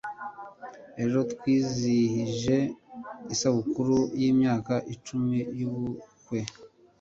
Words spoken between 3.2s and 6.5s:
isabukuru yimyaka icumi yubukwe